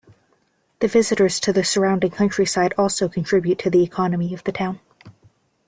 The 0.79 0.87
visitors 0.87 1.39
to 1.41 1.53
the 1.53 1.63
surrounding 1.63 2.09
countryside 2.09 2.73
also 2.75 3.07
contribute 3.07 3.59
to 3.59 3.69
the 3.69 3.83
economy 3.83 4.33
of 4.33 4.43
the 4.45 4.51
town. 4.51 4.79